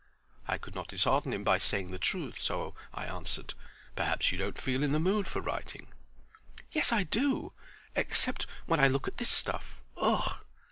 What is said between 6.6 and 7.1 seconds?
"Yes I